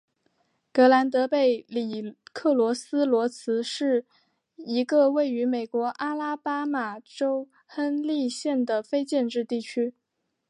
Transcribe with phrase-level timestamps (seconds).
[0.73, 4.03] 格兰德贝里克罗斯罗兹是
[4.55, 9.93] 一个位于美国阿拉巴马州亨利县的非建制地区。